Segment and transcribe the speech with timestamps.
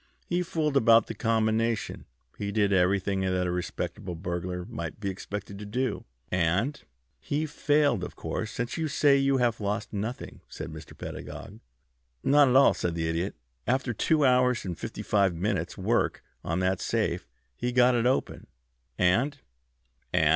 [0.25, 2.05] He fooled about the combination.
[2.35, 6.81] He did everything that a respectable burglar might be expected to do, and"
[7.31, 10.97] "He failed, of course, since you say you have lost nothing," said Mr.
[10.97, 11.59] Pedagog.
[12.23, 13.35] "Not at all," said the Idiot.
[13.67, 18.47] "After two hours and fifty five minutes' work on that safe he got it open.
[18.97, 19.37] And"
[20.11, 20.25] "And?"